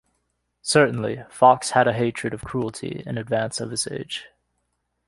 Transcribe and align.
Certainly, 0.63 1.25
Foxe 1.29 1.69
had 1.73 1.87
a 1.87 1.93
hatred 1.93 2.33
of 2.33 2.43
cruelty 2.43 3.03
in 3.05 3.19
advance 3.19 3.61
of 3.61 3.69
his 3.69 3.85
age. 3.87 4.29